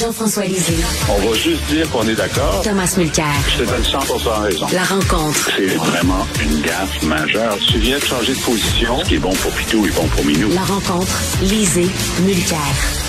Jean-François 0.00 0.44
Lisée, 0.44 0.74
On 1.08 1.28
va 1.28 1.36
juste 1.36 1.64
dire 1.68 1.88
qu'on 1.90 2.06
est 2.08 2.16
d'accord. 2.16 2.62
Thomas 2.64 2.92
Mulcair. 2.96 3.26
Je 3.48 3.62
te 3.62 3.70
donne 3.70 3.84
100 3.84 3.98
raison. 4.42 4.66
La 4.72 4.82
rencontre. 4.82 5.50
C'est 5.56 5.76
vraiment 5.76 6.26
une 6.42 6.62
gaffe 6.62 7.02
majeure. 7.04 7.56
Tu 7.68 7.78
viens 7.78 7.98
de 7.98 8.02
changer 8.04 8.34
de 8.34 8.40
position. 8.40 8.98
Ce 8.98 9.04
qui 9.04 9.14
est 9.14 9.18
bon 9.18 9.32
pour 9.34 9.52
Pitou 9.52 9.86
est 9.86 9.94
bon 9.94 10.06
pour 10.08 10.24
Minou. 10.24 10.48
La 10.52 10.62
rencontre. 10.62 11.16
Lisée, 11.42 11.86
Mulcair. 12.24 12.58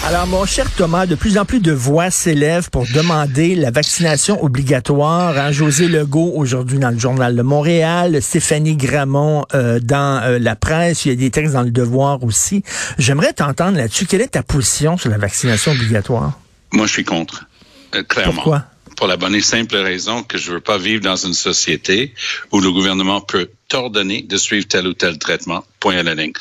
Alors, 0.06 0.28
mon 0.28 0.46
cher 0.46 0.70
Thomas, 0.78 1.08
de 1.08 1.16
plus 1.16 1.40
en 1.40 1.46
plus 1.46 1.60
de 1.60 1.72
voix 1.72 2.12
s'élèvent 2.12 2.70
pour 2.70 2.86
demander 2.94 3.56
la 3.56 3.72
vaccination 3.72 4.44
obligatoire. 4.44 5.36
Hein? 5.40 5.52
José 5.52 5.88
Legault, 5.88 6.34
aujourd'hui, 6.36 6.78
dans 6.78 6.92
le 6.92 7.00
Journal 7.00 7.36
de 7.36 7.42
Montréal, 7.42 8.22
Stéphanie 8.22 8.76
Gramont 8.76 9.46
euh, 9.56 9.80
dans 9.80 10.22
euh, 10.24 10.38
la 10.38 10.56
presse, 10.56 11.06
il 11.06 11.10
y 11.10 11.12
a 11.14 11.16
des 11.16 11.32
textes 11.32 11.54
dans 11.54 11.64
le 11.64 11.72
Devoir 11.72 12.24
aussi. 12.24 12.64
J'aimerais 13.00 13.34
t'entendre 13.34 13.78
là-dessus. 13.78 14.06
Quelle 14.06 14.22
est 14.22 14.34
ta 14.34 14.44
position 14.44 14.98
sur 14.98 15.10
la 15.10 15.18
vaccination 15.18 15.72
obligatoire? 15.72 16.34
Moi, 16.72 16.88
je 16.88 16.92
suis 16.92 17.06
contre. 17.06 17.46
Euh, 17.94 18.04
clairement. 18.04 18.34
Pourquoi? 18.34 18.66
Pour 18.98 19.08
la 19.08 19.18
bonne 19.18 19.36
et 19.36 19.42
simple 19.42 19.76
raison 19.76 20.24
que 20.24 20.38
je 20.38 20.52
veux 20.52 20.62
pas 20.62 20.78
vivre 20.78 21.02
dans 21.02 21.18
une 21.18 21.34
société 21.34 22.14
où 22.52 22.62
le 22.62 22.72
gouvernement 22.72 23.20
peut 23.20 23.50
t'ordonner 23.68 24.22
de 24.22 24.38
suivre 24.38 24.68
tel 24.68 24.88
ou 24.88 24.94
tel 24.94 25.18
traitement. 25.20 25.66
Point 25.80 25.98
à 25.98 26.04
la 26.04 26.16
ligne. 26.16 26.32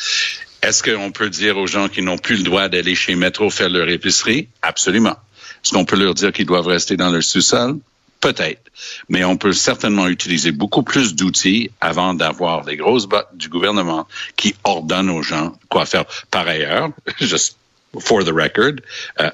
Est-ce 0.62 0.83
qu'on 0.83 1.11
peut 1.11 1.30
dire 1.30 1.58
aux 1.58 1.67
gens 1.67 1.89
qui 1.89 2.00
n'ont 2.00 2.17
plus 2.17 2.36
le 2.36 2.42
droit 2.45 2.69
d'aller 2.69 2.95
chez 2.95 3.17
Métro 3.17 3.50
faire 3.50 3.69
leur 3.69 3.89
épicerie? 3.89 4.48
Absolument. 4.62 5.17
Est-ce 5.64 5.72
qu'on 5.72 5.84
peut 5.84 5.97
leur 5.97 6.14
dire 6.14 6.33
qu'ils 6.33 6.47
doivent 6.47 6.69
rester 6.69 6.97
dans 6.97 7.11
leur 7.11 7.22
sous-sol? 7.22 7.78
Peut-être. 8.20 8.62
Mais 9.11 9.25
on 9.25 9.36
peut 9.36 9.52
certainement 9.52 10.08
utiliser 10.08 10.52
beaucoup 10.52 10.83
plus 10.83 11.14
d'outils 11.14 11.70
avant 11.80 12.14
d'avoir 12.14 12.64
des 12.64 12.77
grosses 12.77 13.06
bottes 13.06 13.28
du 13.34 13.50
gouvernement 13.50 14.08
qui 14.36 14.55
ordonnent 14.64 15.11
aux 15.11 15.22
gens 15.22 15.52
quoi 15.69 15.84
faire. 15.84 16.05
Par 16.30 16.48
ailleurs, 16.48 16.91
just 17.20 17.56
for 18.00 18.25
the 18.25 18.33
record, 18.33 18.77
euh, 19.20 19.30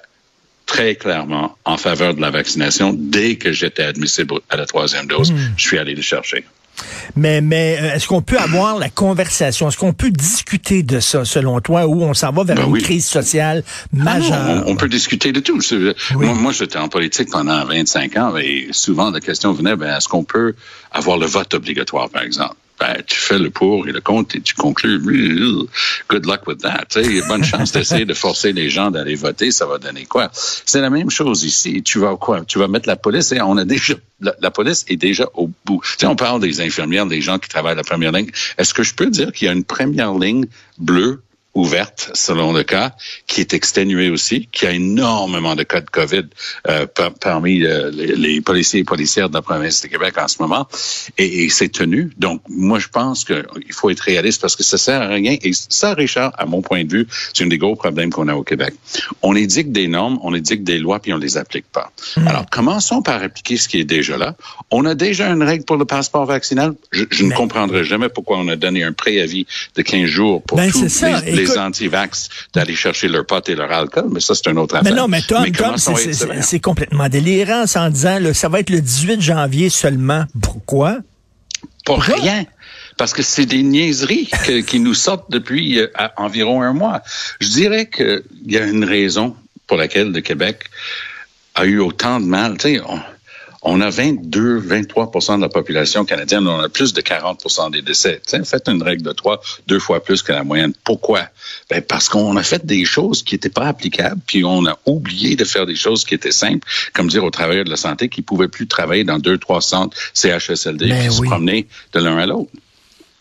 très 0.70 0.94
clairement 0.94 1.56
en 1.64 1.76
faveur 1.76 2.14
de 2.14 2.20
la 2.20 2.30
vaccination 2.30 2.92
dès 2.96 3.34
que 3.34 3.50
j'étais 3.50 3.82
admissible 3.82 4.34
à 4.48 4.56
la 4.56 4.66
troisième 4.66 5.06
dose. 5.06 5.32
Je 5.56 5.62
suis 5.68 5.78
allé 5.78 5.94
le 5.96 6.02
chercher. 6.02 6.44
Mais, 7.16 7.40
mais 7.40 7.77
euh, 7.80 7.94
est-ce 7.94 8.06
qu'on 8.06 8.22
peut 8.22 8.38
avoir 8.38 8.78
la 8.78 8.88
conversation? 8.88 9.68
Est-ce 9.68 9.77
qu'on 9.77 9.92
peut 9.92 10.12
discuter 10.12 10.82
de 10.84 11.00
ça, 11.00 11.24
selon 11.24 11.60
toi, 11.60 11.86
où 11.86 12.02
on 12.04 12.14
s'en 12.14 12.30
va 12.32 12.44
vers 12.44 12.56
Ben 12.56 12.66
une 12.66 12.72
oui. 12.72 12.82
crise 12.82 13.04
sociale 13.06 13.64
Ah 13.66 13.96
non, 13.98 14.04
majeure? 14.04 14.62
on, 14.66 14.70
on 14.72 14.77
peut 14.77 14.88
discuter 14.88 15.32
de 15.32 15.40
tout. 15.40 15.60
Moi, 16.14 16.52
j'étais 16.52 16.78
en 16.78 16.88
politique 16.88 17.28
pendant 17.30 17.64
25 17.66 18.16
ans 18.16 18.36
et 18.38 18.68
souvent 18.70 19.10
la 19.10 19.20
question 19.20 19.52
venait, 19.52 19.74
ben, 19.77 19.96
est-ce 19.96 20.08
qu'on 20.08 20.24
peut 20.24 20.55
avoir 20.92 21.18
le 21.18 21.27
vote 21.27 21.52
obligatoire, 21.52 22.08
par 22.08 22.22
exemple? 22.22 22.55
Ben, 22.81 23.03
tu 23.06 23.19
fais 23.19 23.39
le 23.39 23.50
pour 23.50 23.86
et 23.86 23.92
le 23.92 24.01
contre 24.01 24.36
et 24.36 24.41
tu 24.41 24.55
conclus. 24.55 24.98
Good 26.08 26.24
luck 26.24 26.46
with 26.46 26.63
that. 26.63 26.86
Tu 26.89 27.05
sais, 27.05 27.11
Il 27.11 27.17
y 27.17 27.20
a 27.20 27.29
bonne 27.29 27.45
chance 27.45 27.73
d'essayer 27.73 28.07
de 28.07 28.14
forcer 28.14 28.52
les 28.52 28.70
gens 28.70 28.91
d'aller 28.91 29.17
voter. 29.17 29.51
Ça 29.51 29.67
va 29.67 29.77
donner 29.77 30.07
quoi? 30.07 30.30
C'est 30.33 30.80
la 30.80 30.89
même 30.89 31.11
chose 31.11 31.45
ici. 31.45 31.83
Tu 31.83 31.98
vas 31.98 32.17
quoi? 32.17 32.42
Tu 32.46 32.58
vas 32.58 32.69
mettre 32.69 32.89
la 32.89 32.96
police 32.96 33.33
et 33.33 33.40
on 33.42 33.58
a 33.58 33.67
déjà, 33.67 33.95
la, 34.20 34.51
police 34.51 34.86
est 34.89 34.96
déjà 34.96 35.27
au 35.35 35.51
bout. 35.67 35.83
Tu 35.83 35.96
sais, 35.98 36.07
on 36.07 36.17
parle 36.17 36.40
des 36.40 36.63
infirmières, 36.63 37.05
des 37.05 37.20
gens 37.20 37.39
qui 37.39 37.51
travaillent 37.51 37.73
à 37.73 37.77
la 37.77 37.85
première 37.85 38.13
ligne. 38.13 38.30
Est-ce 38.57 38.73
que 38.73 38.83
je 38.83 38.95
peux 38.95 39.11
dire 39.11 39.30
qu'il 39.33 39.46
y 39.46 39.51
a 39.51 39.52
une 39.52 39.64
première 39.64 40.14
ligne 40.14 40.46
bleue 40.79 41.23
ouverte, 41.55 42.11
selon 42.14 42.52
le 42.52 42.62
cas, 42.62 42.92
qui 43.27 43.40
est 43.40 43.55
exténuée 43.55 44.08
aussi, 44.11 44.48
qui 44.52 44.66
a 44.66 44.72
énormément 44.72 45.56
de 45.56 45.64
cas 45.64 45.80
de 45.80 45.90
COVID 45.90 46.24
euh, 46.68 46.86
par- 46.86 47.12
parmi 47.14 47.64
euh, 47.64 47.90
les, 47.90 48.14
les 48.14 48.40
policiers 48.40 48.80
et 48.80 48.84
policières 48.84 49.28
de 49.28 49.34
la 49.34 49.42
province 49.42 49.83
de 49.83 49.89
Québec 49.89 50.14
en 50.18 50.28
ce 50.28 50.36
moment, 50.40 50.68
et, 51.18 51.44
et 51.44 51.48
c'est 51.48 51.68
tenu. 51.70 52.12
Donc, 52.18 52.40
moi, 52.48 52.78
je 52.78 52.86
pense 52.89 53.24
qu'il 53.24 53.44
faut 53.72 53.90
être 53.90 54.00
réaliste 54.00 54.40
parce 54.40 54.55
que 54.55 54.62
ça 54.62 54.78
sert 54.78 55.02
à 55.02 55.08
rien. 55.08 55.36
Et 55.42 55.50
ça, 55.52 55.94
Richard, 55.94 56.33
à 56.39 56.46
mon 56.46 56.62
point 56.62 56.84
de 56.84 56.90
vue, 56.92 57.06
c'est 57.34 57.42
un 57.44 57.48
des 57.48 57.58
gros 57.58 57.74
problèmes 57.74 58.10
qu'on 58.10 58.28
a 58.28 58.34
au 58.34 58.44
Québec. 58.44 58.74
On 59.22 59.34
édicte 59.34 59.72
des 59.72 59.89
normes, 59.89 60.18
on 60.22 60.34
édicte 60.34 60.62
des 60.62 60.78
lois, 60.78 61.00
puis 61.00 61.12
on 61.12 61.18
les 61.18 61.36
applique 61.36 61.66
pas. 61.72 61.90
Alors, 62.27 62.46
commençons 62.48 63.02
par 63.02 63.22
appliquer 63.22 63.56
ce 63.56 63.68
qui 63.68 63.80
est 63.80 63.84
déjà 63.84 64.16
là. 64.16 64.36
On 64.70 64.84
a 64.84 64.94
déjà 64.94 65.28
une 65.28 65.42
règle 65.42 65.64
pour 65.64 65.77
le 65.77 65.84
passeport 65.84 66.27
vaccinal. 66.27 66.74
Je, 66.92 67.05
je 67.10 67.24
ne 67.24 67.30
Mais- 67.30 67.34
comprendrai 67.34 67.83
jamais 67.84 68.08
pourquoi 68.08 68.39
on 68.39 68.46
a 68.48 68.56
donné 68.56 68.84
un 68.84 68.92
préavis 68.92 69.46
de 69.74 69.83
15 69.83 70.05
jours 70.06 70.42
pour 70.42 70.56
Ben, 70.58 70.70
tous 70.70 70.78
c'est 70.78 70.89
ça. 70.89 71.20
les, 71.22 71.39
les 71.42 71.58
anti-vax 71.58 72.28
d'aller 72.55 72.74
chercher 72.74 73.08
leur 73.08 73.27
pote 73.27 73.48
et 73.48 73.55
leur 73.55 73.70
alcool, 73.73 74.06
mais 74.11 74.20
ça, 74.20 74.34
c'est 74.34 74.48
une 74.51 74.58
autre 74.58 74.74
Mais 74.74 74.80
affaire. 74.80 74.95
non, 74.96 75.08
mais 75.08 75.23
Tom, 75.23 75.51
Tom, 75.52 75.77
c'est- 75.77 76.61
complètement 76.61 77.08
délirant 77.08 77.64
en 77.74 77.90
disant 77.90 78.18
là, 78.18 78.34
ça 78.34 78.48
va 78.48 78.61
être 78.61 78.70
le 78.70 78.80
18 78.80 79.20
janvier 79.20 79.70
seulement. 79.70 80.24
Pourquoi? 80.42 80.98
Pour 81.84 82.02
rien. 82.02 82.45
Parce 82.96 83.14
que 83.14 83.23
c'est 83.23 83.46
des 83.46 83.62
niaiseries 83.62 84.28
que- 84.45 84.61
qui 84.61 84.78
nous 84.80 84.95
sortent 84.95 85.30
depuis 85.30 85.78
euh, 85.78 85.86
environ 86.17 86.61
un 86.62 86.73
mois. 86.74 87.02
Je 87.40 87.48
dirais 87.48 87.89
qu'il 87.89 88.22
y 88.46 88.58
a 88.58 88.64
une 88.67 88.84
raison 88.84 89.34
pour 89.67 89.77
laquelle 89.78 90.12
le 90.12 90.20
Québec 90.20 90.64
a 91.55 91.64
eu 91.64 91.78
autant 91.78 92.20
de 92.20 92.27
mal. 92.27 92.58
Tu 92.58 92.77
sais, 92.77 92.80
on, 93.62 93.80
a 93.80 93.90
22, 93.90 94.60
23% 94.60 95.36
de 95.36 95.42
la 95.42 95.48
population 95.48 96.04
canadienne, 96.04 96.46
on 96.46 96.60
a 96.60 96.68
plus 96.68 96.92
de 96.92 97.00
40 97.00 97.70
des 97.70 97.82
décès. 97.82 98.20
Tu 98.26 98.36
sais, 98.36 98.44
faites 98.44 98.68
une 98.68 98.82
règle 98.82 99.02
de 99.02 99.12
trois, 99.12 99.40
deux 99.66 99.78
fois 99.78 100.02
plus 100.02 100.22
que 100.22 100.32
la 100.32 100.44
moyenne. 100.44 100.72
Pourquoi? 100.84 101.22
Ben 101.68 101.82
parce 101.82 102.08
qu'on 102.08 102.36
a 102.36 102.42
fait 102.42 102.64
des 102.64 102.84
choses 102.84 103.22
qui 103.22 103.34
n'étaient 103.34 103.50
pas 103.50 103.66
applicables, 103.66 104.20
puis 104.26 104.44
on 104.44 104.66
a 104.66 104.78
oublié 104.86 105.36
de 105.36 105.44
faire 105.44 105.66
des 105.66 105.76
choses 105.76 106.04
qui 106.04 106.14
étaient 106.14 106.32
simples, 106.32 106.66
comme 106.92 107.08
dire 107.08 107.24
aux 107.24 107.30
travailleurs 107.30 107.64
de 107.64 107.70
la 107.70 107.76
santé 107.76 108.08
qu'ils 108.08 108.24
pouvaient 108.24 108.48
plus 108.48 108.66
travailler 108.66 109.04
dans 109.04 109.18
deux, 109.18 109.38
trois 109.38 109.60
centres 109.60 109.96
CHSLD 110.14 110.88
Ben 110.88 111.00
puis 111.00 111.12
se 111.12 111.22
promener 111.22 111.66
de 111.92 112.00
l'un 112.00 112.16
à 112.16 112.27
l'autre. 112.27 112.50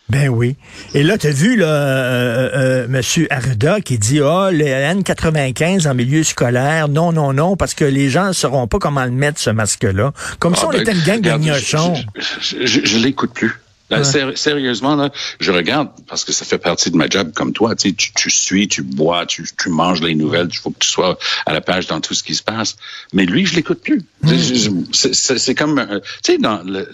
Ben 0.10 0.28
oui. 0.30 0.56
Et 0.96 1.04
là, 1.04 1.18
tu 1.20 1.28
as 1.28 1.32
vu 1.32 1.56
là, 1.56 1.68
euh, 1.68 2.86
euh, 2.90 3.00
M. 3.00 3.28
Arruda 3.30 3.80
qui 3.82 4.00
dit 4.00 4.20
Ah, 4.22 4.50
le 4.52 4.66
N95 4.66 5.88
en 5.88 5.94
milieu 5.94 6.24
scolaire, 6.24 6.88
non, 6.90 7.12
non, 7.12 7.32
non, 7.34 7.56
parce 7.56 7.76
que 7.76 7.86
les 7.86 8.10
gens 8.10 8.28
ne 8.30 8.34
sauront 8.34 8.68
pas 8.68 8.80
comment 8.80 9.06
le 9.06 9.12
mettre, 9.12 9.40
ce 9.40 9.52
masque-là. 9.52 10.12
Comme 10.40 10.56
si 10.56 10.62
Ah, 10.64 10.70
on 10.70 10.72
ben, 10.72 10.82
était 10.82 10.94
une 10.94 11.02
gang 11.02 11.22
de 11.22 11.30
gnochons. 11.46 11.94
Je, 12.16 12.22
je, 12.42 12.66
je- 12.66 12.86
je 12.86 12.98
l'écoute 12.98 13.34
plus. 13.34 13.54
Là, 13.92 14.00
Ouais. 14.00 14.04
séri- 14.04 14.38
sérieusement, 14.38 14.96
là, 14.96 15.10
je 15.40 15.52
regarde 15.52 15.90
parce 16.08 16.24
que 16.24 16.32
ça 16.32 16.46
fait 16.46 16.60
partie 16.60 16.92
de 16.92 16.96
ma 16.98 17.08
job 17.08 17.32
comme 17.36 17.54
toi. 17.54 17.76
Tu, 17.76 17.90
sais, 17.90 17.96
tu, 17.96 18.12
tu 18.14 18.30
suis, 18.30 18.68
tu 18.68 18.84
bois, 18.84 19.26
tu, 19.26 19.44
tu 19.60 19.70
manges 19.70 20.02
les 20.02 20.14
nouvelles. 20.14 20.48
Il 20.52 20.58
faut 20.58 20.70
que 20.70 20.78
tu 20.80 20.88
sois 20.88 21.18
à 21.48 21.54
la 21.54 21.62
page 21.62 21.88
dans 21.88 22.00
tout 22.00 22.14
ce 22.14 22.22
qui 22.24 22.36
se 22.36 22.44
passe. 22.44 22.76
Mais 23.14 23.26
lui, 23.26 23.48
je 23.48 23.56
l'écoute 23.56 23.82
plus. 23.82 24.02
C'est 24.92 25.56
comme, 25.56 25.80
euh, 25.80 26.00
tu 26.24 26.34
sais, 26.34 26.38
dans 26.38 26.62
le 26.64 26.88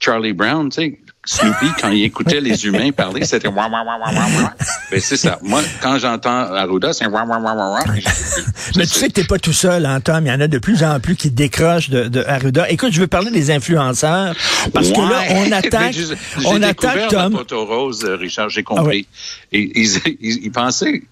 Charlie 0.00 0.32
Brown, 0.32 0.68
tu 0.70 0.74
sais, 0.82 0.98
Snoopy, 1.24 1.66
quand 1.80 1.88
il 1.90 2.02
écoutait 2.02 2.40
les 2.40 2.66
humains 2.66 2.90
parler, 2.90 3.24
c'était 3.24 3.46
wah, 3.46 3.68
wah, 3.68 3.84
wah, 3.84 3.96
wah, 4.00 4.12
wah. 4.12 4.54
Ben, 4.90 5.00
c'est 5.00 5.16
ça. 5.16 5.38
Moi, 5.42 5.62
quand 5.80 5.96
j'entends 6.00 6.52
Arruda, 6.52 6.92
c'est 6.92 7.06
wah, 7.06 7.24
wah, 7.24 7.38
wah, 7.38 7.54
wah, 7.54 7.70
wah. 7.74 7.84
Mais 8.76 8.86
tu 8.86 8.98
sais 8.98 9.06
que 9.06 9.12
t'es 9.12 9.24
pas 9.24 9.38
tout 9.38 9.52
seul, 9.52 9.86
hein, 9.86 10.00
Tom. 10.00 10.26
Il 10.26 10.30
y 10.30 10.32
en 10.32 10.40
a 10.40 10.48
de 10.48 10.58
plus 10.58 10.82
en 10.82 10.98
plus 10.98 11.14
qui 11.14 11.30
décrochent 11.30 11.90
de, 11.90 12.08
de 12.08 12.24
Arruda. 12.24 12.68
Écoute, 12.70 12.92
je 12.92 13.00
veux 13.00 13.06
parler 13.06 13.30
des 13.30 13.52
influenceurs 13.52 14.34
parce 14.74 14.90
que 14.90 14.98
là, 15.00 15.22
on 15.30 15.52
attaque, 15.52 15.72
Mais 15.80 15.92
j'ai- 15.92 16.46
on 16.46 16.60
attaque 16.60 17.08
Tom. 17.08 17.36
rose, 17.52 18.04
euh, 18.04 18.16
Richard, 18.16 18.48
j'ai 18.48 18.62
Ah 18.66 18.74
compris. 18.74 19.06
Et 19.52 19.70
ils, 19.80 19.96
ils, 20.20 20.44
ils 20.46 20.50
pensaient 20.52 21.02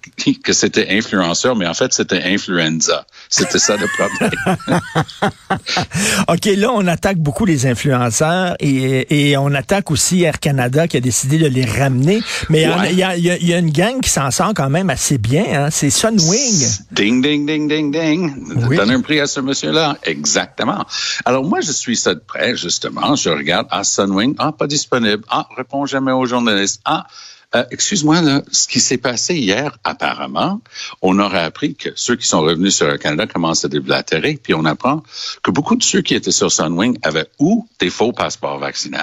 que 0.42 0.52
c'était 0.52 0.88
influenceur, 0.90 1.54
mais 1.54 1.66
en 1.68 1.74
fait, 1.74 1.92
c'était 1.92 2.22
influenza. 2.24 3.06
C'était 3.32 3.60
ça 3.60 3.76
le 3.76 3.86
problème. 3.86 4.80
OK, 6.28 6.44
là, 6.56 6.70
on 6.72 6.86
attaque 6.88 7.18
beaucoup 7.18 7.44
les 7.44 7.66
influenceurs 7.66 8.56
et, 8.60 9.30
et 9.30 9.36
on 9.36 9.54
attaque 9.54 9.90
aussi 9.92 10.22
Air 10.22 10.40
Canada 10.40 10.88
qui 10.88 10.96
a 10.96 11.00
décidé 11.00 11.38
de 11.38 11.46
les 11.46 11.64
ramener. 11.64 12.22
Mais 12.48 12.66
Ouais. 12.68 12.92
y, 12.92 12.96
y 12.96 13.38
il 13.40 13.48
y 13.48 13.54
a 13.54 13.58
une 13.58 13.70
gang 13.70 14.00
qui 14.00 14.10
s'en 14.10 14.30
sort 14.30 14.52
quand 14.54 14.68
même 14.70 14.90
assez 14.90 15.18
bien. 15.18 15.44
Hein? 15.52 15.68
C'est 15.70 15.90
Sunwing. 15.90 16.66
Ding, 16.92 17.22
ding, 17.22 17.46
ding, 17.46 17.68
ding, 17.68 17.92
ding. 17.92 18.34
Oui. 18.68 18.76
Donne 18.76 18.90
un 18.90 19.00
prix 19.00 19.20
à 19.20 19.26
ce 19.26 19.40
monsieur-là. 19.40 19.96
Exactement. 20.04 20.84
Alors, 21.24 21.44
moi, 21.44 21.60
je 21.60 21.72
suis 21.72 21.96
ça 21.96 22.14
de 22.14 22.20
près, 22.20 22.56
justement. 22.56 23.14
Je 23.16 23.30
regarde, 23.30 23.66
ah, 23.70 23.84
Sunwing, 23.84 24.34
ah, 24.38 24.52
pas 24.52 24.66
disponible. 24.66 25.22
Ah, 25.30 25.46
réponds 25.56 25.86
jamais 25.86 26.12
aux 26.12 26.26
journalistes. 26.26 26.80
Ah, 26.84 27.06
Euh, 27.54 27.64
excuse-moi, 27.70 28.20
là, 28.20 28.42
ce 28.52 28.68
qui 28.68 28.78
s'est 28.80 28.98
passé 28.98 29.34
hier, 29.34 29.76
apparemment, 29.82 30.60
on 31.02 31.18
aurait 31.18 31.42
appris 31.42 31.74
que 31.74 31.90
ceux 31.96 32.14
qui 32.14 32.26
sont 32.26 32.42
revenus 32.42 32.76
sur 32.76 32.86
le 32.86 32.96
Canada 32.96 33.26
commencent 33.26 33.64
à 33.64 33.68
déblatérer, 33.68 34.38
puis 34.40 34.54
on 34.54 34.64
apprend 34.64 35.02
que 35.42 35.50
beaucoup 35.50 35.74
de 35.74 35.82
ceux 35.82 36.00
qui 36.00 36.14
étaient 36.14 36.30
sur 36.30 36.52
Sunwing 36.52 36.98
avaient 37.02 37.28
ou 37.40 37.66
des 37.80 37.90
faux 37.90 38.12
passeports 38.12 38.58
vaccinaux, 38.58 38.98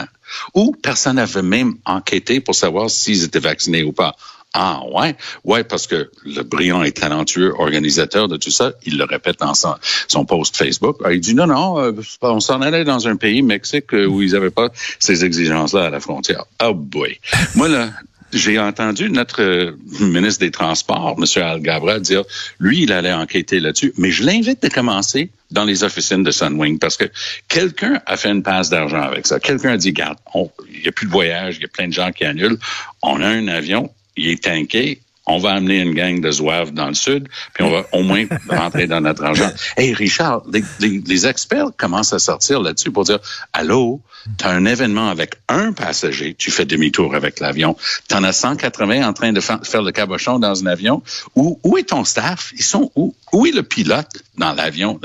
ou 0.53 0.73
personne 0.81 1.17
n'avait 1.17 1.41
même 1.41 1.75
enquêté 1.85 2.39
pour 2.39 2.55
savoir 2.55 2.89
s'ils 2.89 3.25
étaient 3.25 3.39
vaccinés 3.39 3.83
ou 3.83 3.91
pas. 3.91 4.15
Ah 4.53 4.81
ouais, 4.91 5.15
ouais, 5.43 5.63
parce 5.65 5.87
que 5.87 6.09
le 6.23 6.41
brillant 6.41 6.81
et 6.81 6.91
talentueux 6.91 7.53
organisateur 7.59 8.27
de 8.27 8.37
tout 8.37 8.49
ça, 8.49 8.71
il 8.85 8.97
le 8.97 9.03
répète 9.03 9.39
dans 9.39 9.53
son, 9.53 10.25
post 10.25 10.55
Facebook. 10.55 10.97
Ah, 11.03 11.11
il 11.11 11.19
dit 11.19 11.35
non, 11.35 11.47
non, 11.47 11.79
euh, 11.79 11.91
on 12.21 12.39
s'en 12.39 12.61
allait 12.61 12.85
dans 12.85 13.07
un 13.07 13.17
pays, 13.17 13.41
Mexique, 13.41 13.91
où 13.91 14.21
ils 14.21 14.31
n'avaient 14.31 14.49
pas 14.49 14.69
ces 14.99 15.25
exigences-là 15.25 15.85
à 15.85 15.89
la 15.89 15.99
frontière. 15.99 16.45
Oh 16.63 16.73
boy. 16.73 17.19
Moi, 17.55 17.67
là, 17.67 17.91
j'ai 18.33 18.59
entendu 18.59 19.09
notre 19.09 19.41
euh, 19.41 19.77
ministre 19.99 20.41
des 20.41 20.51
Transports, 20.51 21.17
M. 21.17 21.43
Al 21.43 21.61
Gabra, 21.61 21.99
dire, 21.99 22.23
lui, 22.59 22.83
il 22.83 22.91
allait 22.91 23.13
enquêter 23.13 23.59
là-dessus, 23.59 23.93
mais 23.97 24.11
je 24.11 24.23
l'invite 24.23 24.63
à 24.63 24.69
commencer 24.69 25.29
dans 25.51 25.63
les 25.63 25.83
officines 25.83 26.23
de 26.23 26.31
Sunwing 26.31 26.77
parce 26.77 26.97
que 26.97 27.05
quelqu'un 27.47 28.01
a 28.05 28.17
fait 28.17 28.29
une 28.29 28.43
passe 28.43 28.69
d'argent 28.69 29.01
avec 29.01 29.25
ça. 29.27 29.39
Quelqu'un 29.39 29.71
a 29.71 29.77
dit, 29.77 29.93
garde, 29.93 30.17
il 30.35 30.81
n'y 30.81 30.87
a 30.87 30.91
plus 30.91 31.07
de 31.07 31.11
voyage, 31.11 31.57
il 31.57 31.61
y 31.61 31.65
a 31.65 31.69
plein 31.69 31.87
de 31.87 31.93
gens 31.93 32.11
qui 32.11 32.25
annulent. 32.25 32.59
On 33.01 33.21
a 33.21 33.27
un 33.27 33.47
avion, 33.47 33.89
il 34.17 34.29
est 34.29 34.43
tanké, 34.43 34.99
on 35.27 35.37
va 35.39 35.51
amener 35.51 35.79
une 35.81 35.93
gang 35.93 36.19
de 36.21 36.31
zouaves 36.31 36.73
dans 36.73 36.87
le 36.87 36.93
sud, 36.93 37.27
puis 37.53 37.63
on 37.63 37.69
va 37.69 37.85
au 37.91 38.01
moins 38.01 38.25
rentrer 38.49 38.87
dans 38.87 39.01
notre 39.01 39.23
argent. 39.23 39.51
Hey 39.75 39.93
Richard, 39.93 40.43
les, 40.79 41.27
experts 41.27 41.71
commencent 41.77 42.13
à 42.13 42.19
sortir 42.19 42.61
là-dessus 42.61 42.91
pour 42.91 43.03
dire, 43.03 43.19
allô, 43.53 44.01
tu 44.37 44.45
as 44.45 44.49
un 44.49 44.65
événement 44.65 45.09
avec 45.09 45.35
un 45.49 45.73
passager, 45.73 46.33
tu 46.33 46.51
fais 46.51 46.65
demi-tour 46.65 47.15
avec 47.15 47.39
l'avion. 47.39 47.75
Tu 48.07 48.15
en 48.15 48.23
as 48.23 48.33
180 48.33 49.07
en 49.07 49.13
train 49.13 49.33
de 49.33 49.41
faire 49.41 49.81
le 49.81 49.91
cabochon 49.91 50.39
dans 50.39 50.63
un 50.63 50.67
avion. 50.67 51.01
Où, 51.35 51.59
où 51.63 51.77
est 51.77 51.89
ton 51.89 52.03
staff? 52.05 52.51
Ils 52.55 52.63
sont 52.63 52.91
où? 52.95 53.15
Où 53.33 53.45
est 53.45 53.51
le 53.51 53.63
pilote? 53.63 54.23
Dans 54.37 54.53
l'avion? 54.53 54.99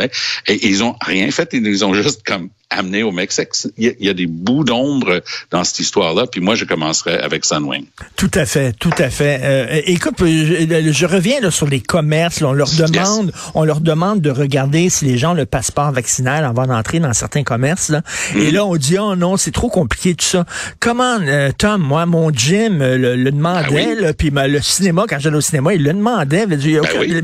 Et 0.47 0.69
ils 0.69 0.83
ont 0.83 0.97
rien 1.01 1.31
fait, 1.31 1.51
ils 1.53 1.85
ont 1.85 1.95
juste 1.95 2.23
comme 2.25 2.49
amené 2.73 3.03
au 3.03 3.13
Mexique. 3.13 3.49
Il 3.77 3.95
y 4.01 4.09
a, 4.09 4.15
des 4.15 4.27
bouts 4.27 4.65
d'ombre 4.65 5.23
dans 5.51 5.65
cette 5.65 5.81
histoire-là. 5.81 6.27
Puis 6.27 6.41
moi, 6.41 6.55
je 6.55 6.65
commencerai 6.65 7.19
avec 7.19 7.45
Sunwing. 7.45 7.87
Tout 8.17 8.31
à 8.35 8.47
fait, 8.47 8.73
tout 8.73 8.93
à 8.99 9.11
fait. 9.11 9.41
Euh, 9.43 9.81
écoute, 9.87 10.15
je, 10.19 11.07
reviens 11.07 11.41
là, 11.41 11.51
sur 11.51 11.67
les 11.67 11.81
commerces. 11.81 12.43
on 12.43 12.53
leur 12.53 12.71
demande, 12.71 13.33
on 13.55 13.65
leur 13.65 13.81
demande 13.81 14.21
de 14.21 14.31
regarder 14.31 14.89
si 14.91 15.05
les 15.05 15.19
gens 15.19 15.33
ont 15.33 15.35
le 15.35 15.47
passeport 15.47 15.93
vaccinal 15.93 16.45
avant 16.45 16.67
d'entrer 16.67 17.01
dans 17.01 17.13
certains 17.13 17.43
commerces. 17.43 17.89
Là. 17.89 18.03
Et 18.35 18.49
mhm. 18.49 18.55
là, 18.55 18.67
on 18.67 18.77
dit 18.77 18.99
oh 18.99 19.17
non, 19.17 19.37
c'est 19.37 19.51
trop 19.51 19.69
compliqué 19.69 20.15
tout 20.15 20.25
ça. 20.25 20.45
Comment, 20.81 21.19
euh, 21.21 21.51
Tom, 21.57 21.83
moi, 21.83 22.07
mon 22.07 22.31
gym 22.31 22.81
euh, 22.81 22.97
le, 22.97 23.31
demandait, 23.31 23.97
ah 24.07 24.13
puis 24.13 24.31
le 24.31 24.61
cinéma, 24.61 25.05
quand 25.09 25.19
j'allais 25.19 25.37
au 25.37 25.43
cinéma, 25.43 25.75
il 25.75 25.83
le 25.83 25.93
demandait. 25.93 26.47
Ben 26.47 26.61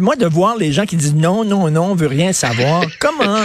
moi, 0.00 0.16
de 0.16 0.26
voir 0.26 0.56
les 0.56 0.72
gens 0.72 0.84
qui 0.84 0.96
disent 0.96 1.14
non, 1.14 1.44
non, 1.44 1.70
non, 1.70 1.92
on 1.92 1.94
veut 1.98 2.06
rien 2.06 2.32
savoir. 2.32 2.84
Comment? 2.98 3.42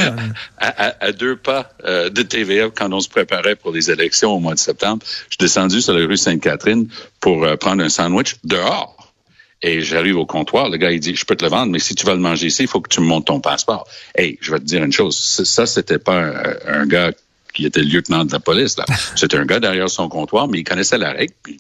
à, 0.58 1.12
deux 1.12 1.36
pas. 1.36 1.72
Euh, 1.86 2.10
de 2.10 2.22
TVA 2.22 2.70
quand 2.74 2.92
on 2.92 3.00
se 3.00 3.10
préparait 3.10 3.56
pour 3.56 3.72
les 3.72 3.92
élections 3.92 4.32
au 4.32 4.40
mois 4.40 4.54
de 4.54 4.60
septembre. 4.60 5.04
Je 5.30 5.36
suis 5.36 5.38
descendu 5.40 5.82
sur 5.82 5.94
la 5.94 6.06
rue 6.06 6.18
Sainte-Catherine 6.18 6.88
pour 7.20 7.44
euh, 7.44 7.56
prendre 7.56 7.84
un 7.84 7.90
sandwich 7.90 8.38
dehors. 8.44 9.14
Et 9.62 9.82
j'arrive 9.82 10.18
au 10.18 10.26
comptoir, 10.26 10.70
le 10.70 10.78
gars 10.78 10.92
il 10.92 11.00
dit 11.00 11.16
je 11.16 11.26
peux 11.26 11.38
te 11.38 11.44
le 11.44 11.50
vendre, 11.50 11.72
mais 11.72 11.80
si 11.80 11.96
tu 11.96 12.06
vas 12.06 12.14
le 12.14 12.20
manger 12.20 12.48
ici, 12.48 12.64
il 12.64 12.68
faut 12.68 12.82
que 12.82 12.90
tu 12.90 13.00
me 13.00 13.06
montes 13.06 13.28
ton 13.28 13.40
passeport. 13.40 13.88
Hey, 14.14 14.38
je 14.42 14.52
vais 14.52 14.60
te 14.60 14.66
dire 14.66 14.84
une 14.84 14.92
chose, 14.92 15.18
ça 15.18 15.66
c'était 15.66 16.00
pas 16.00 16.34
un, 16.68 16.86
gars 16.86 17.12
qui 17.54 17.66
était 17.66 17.82
lieutenant 17.82 18.26
de 18.26 18.32
la 18.32 18.40
police. 18.40 18.76
C'était 19.16 19.38
un 19.38 19.46
gars 19.46 19.60
derrière 19.60 19.88
son 19.88 20.10
comptoir, 20.10 20.48
mais 20.48 20.58
il 20.58 20.64
connaissait 20.64 20.98
la 20.98 21.12
règle. 21.12 21.34
Puis 21.44 21.60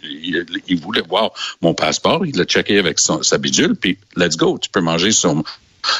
il, 0.67 0.79
voulait 0.79 1.03
voir 1.07 1.33
mon 1.61 1.75
passeport. 1.75 2.25
Il 2.25 2.35
l'a 2.35 2.45
checké 2.45 2.79
avec 2.79 2.99
sa 2.99 3.37
bidule. 3.37 3.75
Puis 3.75 3.99
let's 4.15 4.35
go, 4.35 4.57
tu 4.59 4.71
peux 4.71 4.81
manger 4.81 5.11
sur, 5.11 5.43